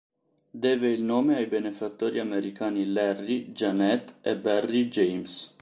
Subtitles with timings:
[0.63, 5.49] Deve il nome ai benefattori americani Larry, Jeanette e Barry James.